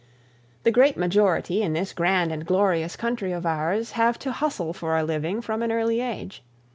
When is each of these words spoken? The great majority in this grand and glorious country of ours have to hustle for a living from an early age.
The 0.63 0.71
great 0.71 0.97
majority 0.97 1.61
in 1.61 1.73
this 1.73 1.93
grand 1.93 2.31
and 2.31 2.43
glorious 2.43 2.95
country 2.95 3.31
of 3.33 3.45
ours 3.45 3.91
have 3.91 4.17
to 4.25 4.31
hustle 4.31 4.73
for 4.73 4.97
a 4.97 5.03
living 5.03 5.43
from 5.43 5.61
an 5.61 5.71
early 5.71 5.99
age. 6.01 6.41